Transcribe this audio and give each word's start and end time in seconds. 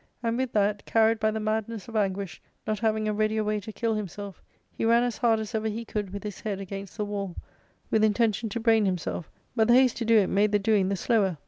'* 0.13 0.23
And 0.23 0.35
with 0.35 0.51
that, 0.53 0.83
carried 0.85 1.19
by 1.19 1.29
the 1.29 1.39
madness 1.39 1.87
of 1.87 1.95
anguish, 1.95 2.41
not 2.65 2.79
having 2.79 3.07
a 3.07 3.13
readier 3.13 3.43
way 3.43 3.59
to 3.59 3.71
kill 3.71 3.93
himself, 3.93 4.41
he 4.71 4.83
ran 4.83 5.03
as 5.03 5.19
hard 5.19 5.39
as 5.39 5.53
ever 5.53 5.67
he 5.69 5.85
could 5.85 6.11
with 6.11 6.23
his 6.23 6.39
head 6.39 6.59
against 6.59 6.97
the 6.97 7.05
wall, 7.05 7.35
with 7.91 8.03
intention 8.03 8.49
to 8.49 8.59
brain 8.59 8.85
himself, 8.85 9.29
but 9.55 9.67
the 9.67 9.75
haste 9.75 9.97
to 9.97 10.05
do 10.05 10.17
it 10.17 10.25
made 10.27 10.53
the 10.53 10.57
doing 10.57 10.89
the 10.89 10.95
slower. 10.95 11.37